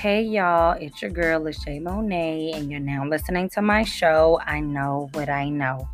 [0.00, 4.60] Hey y'all, it's your girl, Lachey Monet, and you're now listening to my show, I
[4.60, 5.90] Know What I Know.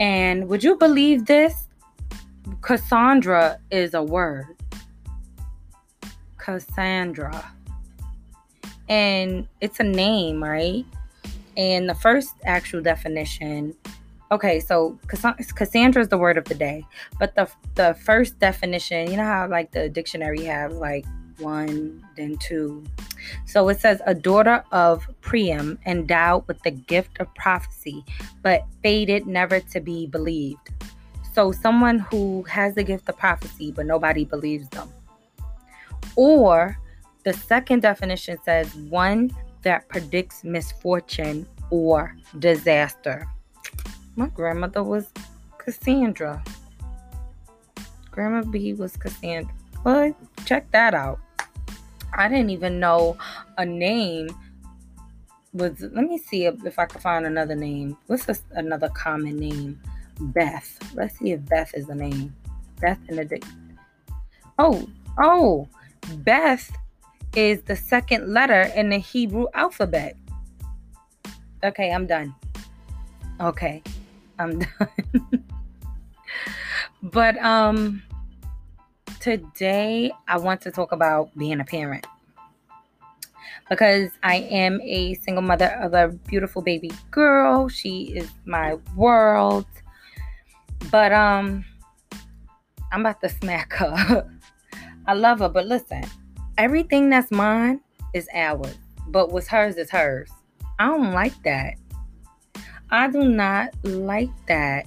[0.00, 1.68] And would you believe this?
[2.62, 4.56] Cassandra is a word.
[6.36, 7.52] Cassandra.
[8.88, 10.84] And it's a name, right?
[11.56, 13.76] And the first actual definition
[14.32, 16.84] okay so cassandra is the word of the day
[17.20, 21.06] but the the first definition you know how like the dictionary have like
[21.38, 22.84] one then two
[23.44, 28.04] so it says a daughter of priam endowed with the gift of prophecy
[28.42, 30.70] but fated never to be believed
[31.32, 34.88] so someone who has the gift of prophecy but nobody believes them
[36.16, 36.78] or
[37.24, 39.30] the second definition says one
[39.62, 43.26] that predicts misfortune or disaster
[44.18, 45.12] my grandmother was
[45.58, 46.42] Cassandra.
[48.10, 49.52] Grandma B was Cassandra.
[49.84, 50.14] But
[50.46, 51.18] check that out.
[52.14, 53.16] I didn't even know
[53.58, 54.28] a name
[55.52, 55.80] was.
[55.80, 57.96] Let me see if, I can find another name.
[58.06, 59.80] What's another common name?
[60.20, 60.78] Beth.
[60.94, 62.34] Let's see if Beth is a name.
[62.80, 63.42] Beth in the.
[64.58, 65.68] Oh, oh,
[66.18, 66.70] Beth
[67.34, 70.16] is the second letter in the Hebrew alphabet.
[71.62, 72.34] Okay, I'm done.
[73.40, 73.82] Okay.
[74.38, 75.44] I'm done.
[77.02, 78.02] but um
[79.26, 82.06] today I want to talk about being a parent.
[83.68, 87.68] Because I am a single mother of a beautiful baby girl.
[87.68, 89.66] She is my world.
[90.92, 91.64] But um
[92.92, 94.30] I'm about to smack her.
[95.08, 96.04] I love her, but listen,
[96.56, 97.80] everything that's mine
[98.14, 98.78] is ours.
[99.08, 100.30] But what's hers is hers.
[100.78, 101.74] I don't like that.
[102.92, 104.86] I do not like that.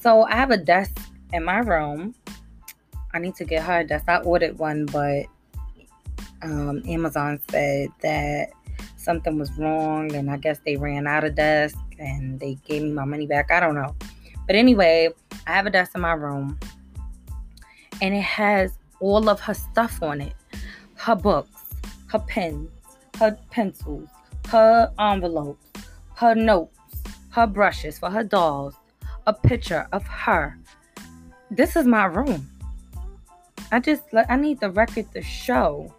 [0.00, 0.96] So I have a desk
[1.34, 2.14] in my room.
[3.14, 4.04] I need to get her a desk.
[4.08, 5.26] I ordered one, but
[6.42, 8.50] um, Amazon said that
[8.96, 12.90] something was wrong, and I guess they ran out of desk and they gave me
[12.92, 13.50] my money back.
[13.50, 13.94] I don't know.
[14.46, 15.08] But anyway,
[15.46, 16.58] I have a desk in my room,
[18.00, 20.34] and it has all of her stuff on it
[20.94, 21.62] her books,
[22.08, 22.70] her pens,
[23.18, 24.08] her pencils,
[24.48, 25.66] her envelopes,
[26.14, 26.76] her notes
[27.36, 28.74] her brushes for her dolls,
[29.26, 30.56] a picture of her.
[31.50, 32.48] This is my room.
[33.72, 35.92] I just I need the record to show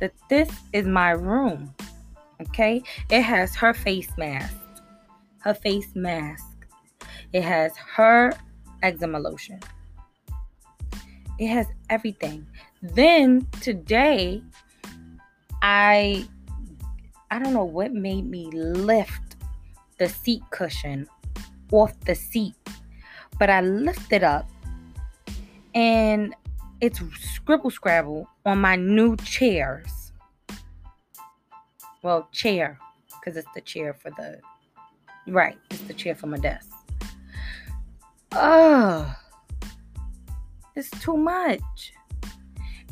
[0.00, 1.74] that this is my room.
[2.40, 2.82] Okay?
[3.10, 4.56] It has her face mask.
[5.38, 6.44] Her face mask.
[7.32, 8.32] It has her
[8.82, 9.60] eczema lotion.
[11.38, 12.46] It has everything.
[12.82, 14.42] Then today
[15.62, 16.26] I
[17.30, 19.36] I don't know what made me lift
[19.98, 21.08] the seat cushion
[21.72, 22.54] off the seat.
[23.38, 24.48] But I lifted up
[25.74, 26.34] and
[26.80, 30.12] it's scribble scrabble on my new chairs.
[32.02, 32.78] Well, chair,
[33.08, 34.40] because it's the chair for the
[35.26, 36.70] right, it's the chair for my desk.
[38.32, 39.14] Oh,
[40.74, 41.92] it's too much.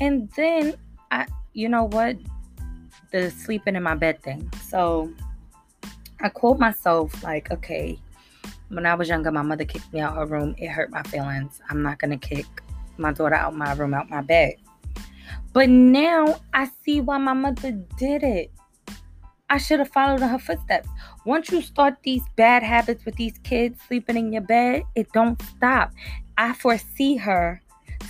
[0.01, 0.75] And then
[1.11, 2.17] I, you know what?
[3.13, 4.51] The sleeping in my bed thing.
[4.67, 5.13] So
[6.21, 7.99] I called myself like, okay,
[8.69, 10.57] when I was younger, my mother kicked me out of her room.
[10.59, 11.61] It hurt my feelings.
[11.69, 12.47] I'm not gonna kick
[12.99, 14.55] my daughter out my room, out my bed.
[15.53, 18.51] But now I see why my mother did it.
[19.51, 20.89] I should have followed in her footsteps.
[21.25, 25.41] Once you start these bad habits with these kids sleeping in your bed, it don't
[25.43, 25.93] stop.
[26.39, 27.63] I foresee her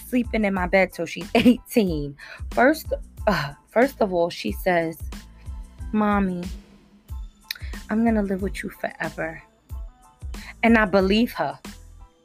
[0.09, 2.17] sleeping in my bed till she's 18.
[2.53, 2.93] First,
[3.27, 4.99] uh, first of all, she says,
[5.93, 6.45] "Mommy,
[7.91, 9.43] I'm to live with you forever.
[10.63, 11.59] And I believe her.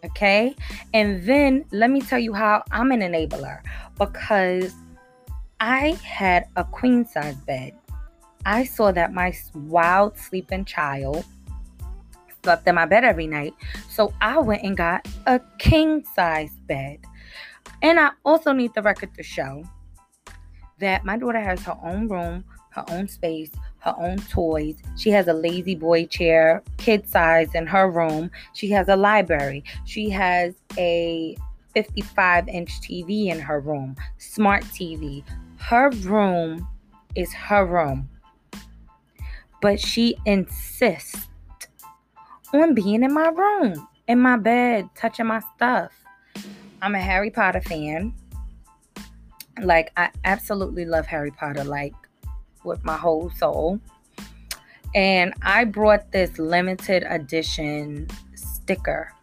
[0.06, 0.56] Okay.
[0.94, 3.62] And then let me tell you how I'm an enabler
[3.98, 4.74] because
[5.60, 7.74] I had a queen size bed.
[8.46, 11.26] I saw that my wild sleeping child
[12.44, 13.54] slept in my bed every night.
[13.90, 17.00] So I went and got a king size bed.
[17.81, 19.63] And I also need the record to show
[20.80, 24.78] that my daughter has her own room, her own space, her own toys.
[24.98, 28.30] She has a La-Z-Boy chair, kid size in her room.
[28.54, 29.64] She has a library.
[29.86, 31.38] She has a
[31.74, 35.24] 55 inch TV in her room, smart TV.
[35.58, 36.68] Her room
[37.16, 38.10] is her room.
[39.62, 41.28] But she insists
[42.54, 45.92] on being in my room, in my bed, touching my stuff.
[46.82, 48.14] I'm a Harry Potter fan.
[49.62, 51.66] Like, I absolutely love Harry Potter.
[51.66, 51.94] Like,
[52.64, 53.80] with my whole soul.
[54.96, 59.14] And I brought this limited edition sticker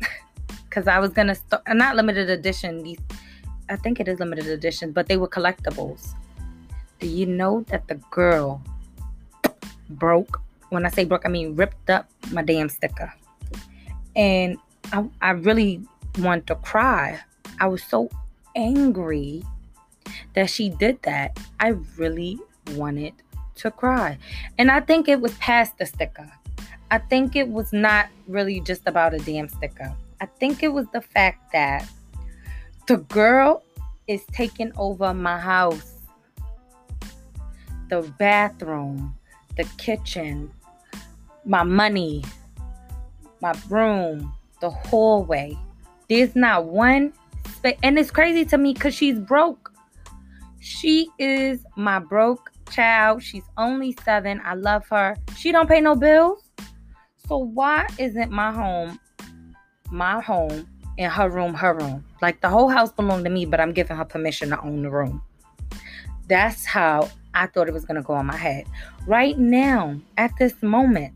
[0.68, 2.82] because I was gonna start uh, not limited edition.
[2.82, 2.98] These
[3.70, 6.14] I think it is limited edition, but they were collectibles.
[7.00, 8.62] Do you know that the girl
[9.90, 10.40] broke?
[10.70, 13.12] When I say broke, I mean ripped up my damn sticker.
[14.16, 14.58] And
[14.92, 15.80] I, I really
[16.18, 17.20] wanted to cry.
[17.60, 18.10] I was so
[18.56, 19.42] angry
[20.34, 21.38] that she did that.
[21.60, 22.38] I really
[22.72, 23.14] wanted
[23.56, 24.18] to cry.
[24.58, 26.30] And I think it was past the sticker.
[26.90, 29.94] I think it was not really just about a damn sticker.
[30.20, 31.88] I think it was the fact that
[32.86, 33.62] the girl
[34.06, 35.94] is taking over my house.
[37.88, 39.14] The bathroom,
[39.56, 40.50] the kitchen,
[41.44, 42.24] my money,
[43.40, 45.56] my room, the hallway.
[46.08, 47.12] There's not one
[47.56, 47.78] space.
[47.82, 49.67] And it's crazy to me because she's broke.
[50.68, 53.22] She is my broke child.
[53.22, 54.38] She's only seven.
[54.44, 55.16] I love her.
[55.34, 56.50] She don't pay no bills.
[57.26, 59.00] So why isn't my home
[59.90, 60.68] my home
[60.98, 62.04] and her room her room?
[62.20, 64.90] Like the whole house belonged to me, but I'm giving her permission to own the
[64.90, 65.22] room.
[66.28, 68.66] That's how I thought it was gonna go on my head.
[69.06, 71.14] Right now, at this moment,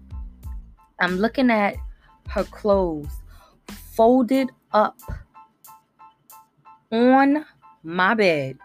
[0.99, 1.77] I'm looking at
[2.31, 3.11] her clothes
[3.69, 4.99] folded up
[6.91, 7.45] on
[7.83, 8.57] my bed.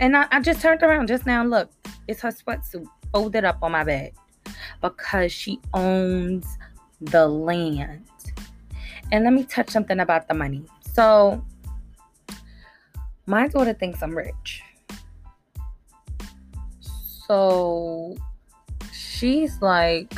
[0.00, 1.44] And I, I just turned around just now.
[1.44, 1.70] Look,
[2.06, 4.12] it's her sweatsuit folded up on my bed
[4.82, 6.58] because she owns
[7.00, 8.04] the land.
[9.12, 10.64] And let me touch something about the money.
[10.92, 11.44] So,
[13.26, 14.62] my daughter thinks I'm rich.
[16.80, 18.16] So,
[18.92, 20.14] she's like,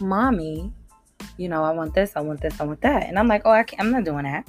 [0.00, 0.72] Mommy,
[1.36, 3.04] you know, I want this, I want this, I want that.
[3.04, 4.46] And I'm like, Oh, I can't, I'm not doing that.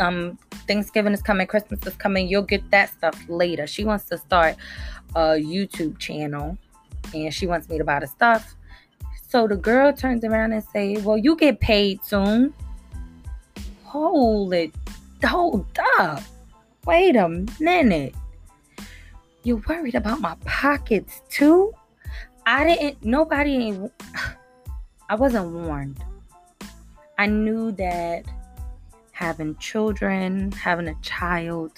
[0.00, 2.28] Um, Thanksgiving is coming, Christmas is coming.
[2.28, 3.66] You'll get that stuff later.
[3.66, 4.56] She wants to start
[5.14, 6.58] a YouTube channel
[7.14, 8.54] and she wants me to buy the stuff.
[9.28, 12.54] So the girl turns around and say, "Well, you get paid soon."
[13.84, 14.74] Hold it,
[15.24, 15.66] hold
[15.98, 16.22] up.
[16.86, 17.28] Wait a
[17.60, 18.14] minute.
[19.42, 21.72] You're worried about my pockets too?
[22.46, 23.04] I didn't.
[23.04, 23.78] Nobody.
[25.08, 26.02] I wasn't warned.
[27.18, 28.24] I knew that
[29.14, 31.72] having children, having a child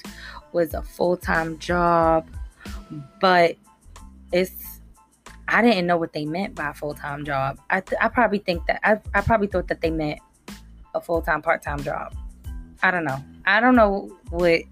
[0.52, 2.26] was a full time job,
[3.20, 3.56] but
[4.32, 4.80] it's
[5.48, 7.60] I didn't know what they meant by a full time job.
[7.70, 10.18] I, th- I probably think that I, I probably thought that they meant
[10.94, 12.16] a full time part time job.
[12.82, 13.22] I don't know.
[13.44, 14.62] I don't know what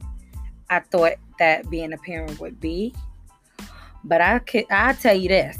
[0.71, 2.95] I thought that being a parent would be,
[4.03, 5.59] but I could I tell you this.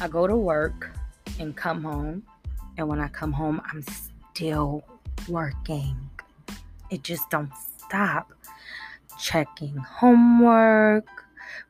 [0.00, 0.96] I go to work
[1.38, 2.22] and come home,
[2.78, 3.84] and when I come home, I'm
[4.32, 4.82] still
[5.28, 5.96] working.
[6.90, 8.32] It just don't stop.
[9.18, 11.06] Checking homework.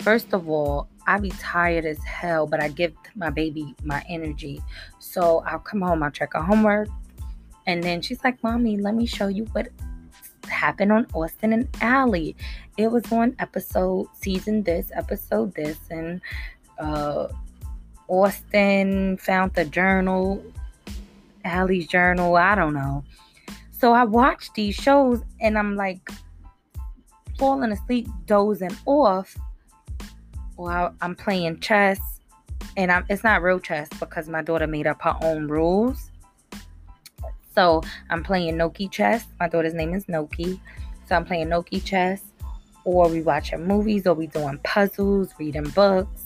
[0.00, 4.62] First of all, I be tired as hell, but I give my baby my energy.
[4.98, 6.88] So I'll come home, I'll check her homework.
[7.66, 9.68] And then she's like, Mommy, let me show you what
[10.48, 12.32] happened on Austin and Ally.
[12.76, 16.20] It was on episode, season this, episode this, and
[16.78, 17.28] uh,
[18.08, 20.42] Austin found the journal,
[21.44, 23.04] Ally's journal, I don't know.
[23.80, 26.10] So I watch these shows and I'm like
[27.38, 29.34] falling asleep, dozing off
[30.56, 31.98] while I'm playing chess.
[32.76, 36.10] And I'm, it's not real chess because my daughter made up her own rules.
[37.54, 39.26] So I'm playing Noki chess.
[39.40, 40.60] My daughter's name is Noki.
[41.08, 42.20] So I'm playing Noki chess.
[42.84, 46.24] Or we watching movies or we doing puzzles, reading books.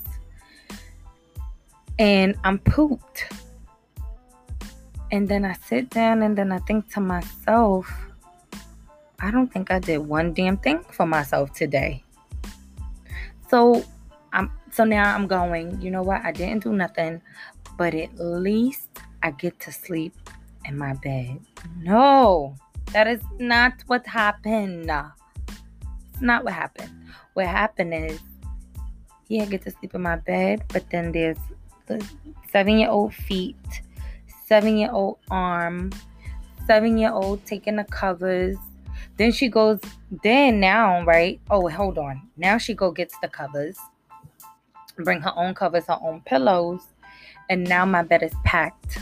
[2.01, 3.33] And I'm pooped.
[5.15, 7.87] And then I sit down and then I think to myself,
[9.21, 12.03] I don't think I did one damn thing for myself today.
[13.49, 13.85] So
[14.33, 16.25] I'm so now I'm going, you know what?
[16.25, 17.23] I didn't do nothing,
[17.79, 18.89] but at least
[19.23, 20.15] I get to sleep
[20.65, 21.39] in my bed.
[21.79, 22.57] No,
[22.91, 24.91] that is not what happened.
[24.91, 26.91] It's not what happened.
[27.35, 28.19] What happened is,
[29.29, 31.39] yeah, I get to sleep in my bed, but then there's
[31.87, 32.05] the
[32.51, 33.83] seven year old feet
[34.47, 35.91] seven year old arm,
[36.67, 38.57] seven year old taking the covers.
[39.17, 39.81] Then she goes,
[40.23, 41.41] then now, right?
[41.51, 42.23] Oh, hold on.
[42.37, 43.79] Now she go gets the covers,
[44.97, 46.83] bring her own covers, her own pillows,
[47.49, 48.99] and now my bed is packed.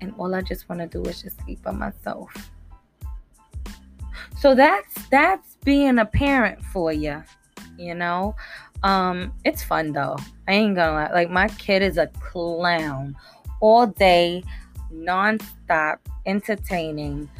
[0.00, 2.50] And all I just want to do is just sleep by myself.
[4.38, 7.22] So that's that's being a parent for you,
[7.78, 8.34] you know.
[8.82, 10.16] Um, it's fun though.
[10.48, 11.12] I ain't gonna lie.
[11.12, 13.16] Like my kid is a clown
[13.62, 14.42] all day,
[14.92, 17.30] nonstop, entertaining.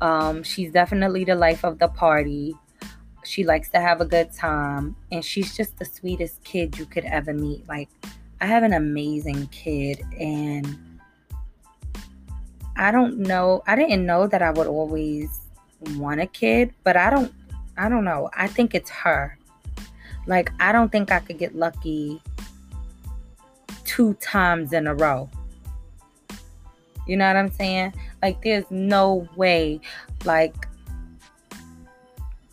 [0.00, 2.54] Um, she's definitely the life of the party.
[3.24, 7.04] She likes to have a good time, and she's just the sweetest kid you could
[7.04, 7.68] ever meet.
[7.68, 7.90] Like,
[8.40, 10.78] I have an amazing kid, and
[12.76, 15.40] I don't know, I didn't know that I would always
[15.96, 17.32] want a kid, but I don't,
[17.76, 18.30] I don't know.
[18.36, 19.36] I think it's her.
[20.26, 22.22] Like, I don't think I could get lucky
[23.84, 25.28] two times in a row.
[27.06, 27.94] You know what I'm saying?
[28.22, 29.80] Like, there's no way,
[30.24, 30.68] like,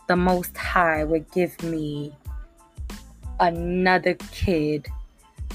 [0.07, 2.15] the Most High would give me
[3.39, 4.87] another kid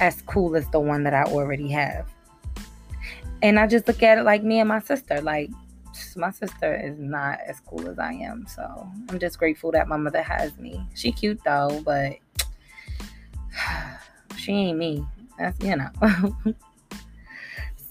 [0.00, 2.06] as cool as the one that I already have.
[3.42, 5.20] And I just look at it like me and my sister.
[5.20, 5.50] Like,
[6.16, 8.46] my sister is not as cool as I am.
[8.46, 10.80] So I'm just grateful that my mother has me.
[10.94, 12.16] She cute though, but
[14.36, 15.04] she ain't me.
[15.38, 16.36] That's you know.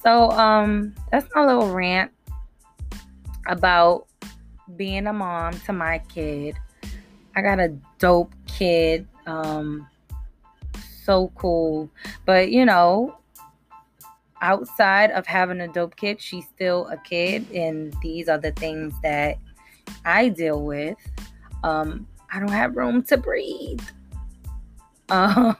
[0.03, 2.11] so um that's my little rant
[3.47, 4.07] about
[4.75, 6.55] being a mom to my kid.
[7.35, 7.69] I got a
[7.99, 9.07] dope kid.
[9.25, 9.87] Um
[11.03, 11.89] so cool.
[12.25, 13.17] But you know,
[14.41, 18.93] outside of having a dope kid, she's still a kid, and these are the things
[19.03, 19.37] that
[20.05, 20.97] I deal with.
[21.63, 23.81] Um, I don't have room to breathe.
[25.09, 25.57] Um,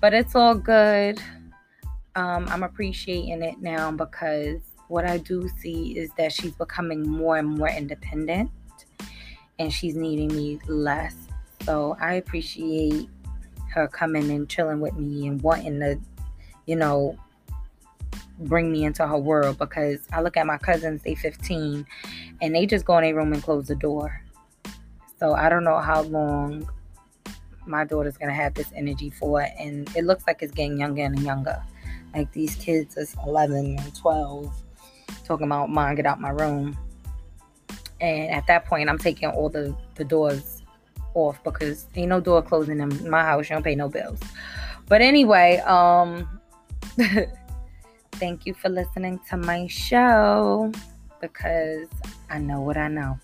[0.00, 1.22] but it's all good.
[2.16, 7.36] Um, I'm appreciating it now because what I do see is that she's becoming more
[7.36, 8.50] and more independent
[9.58, 11.14] and she's needing me less.
[11.64, 13.08] So I appreciate
[13.70, 16.00] her coming and chilling with me and wanting to,
[16.66, 17.16] you know,
[18.40, 21.86] bring me into her world because I look at my cousins, they 15,
[22.40, 24.22] and they just go in their room and close the door.
[25.18, 26.68] So I don't know how long
[27.66, 31.18] my daughter's gonna have this energy for, and it looks like it's getting younger and
[31.20, 31.62] younger.
[32.14, 34.52] Like these kids is 11 and 12,
[35.24, 36.76] talking about mom, get out my room.
[38.00, 40.62] And at that point, I'm taking all the, the doors
[41.14, 43.50] off because ain't no door closing in my house.
[43.50, 44.20] You don't pay no bills.
[44.88, 46.40] But anyway, um
[48.12, 50.72] Thank you for listening to my show
[51.20, 51.88] because
[52.28, 53.18] I know what I know.